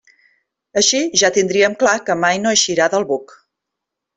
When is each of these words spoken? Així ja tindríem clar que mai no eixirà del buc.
Així 0.81 1.01
ja 1.23 1.29
tindríem 1.35 1.75
clar 1.83 1.93
que 2.09 2.17
mai 2.25 2.43
no 2.47 2.55
eixirà 2.55 2.91
del 2.95 3.07
buc. 3.13 3.37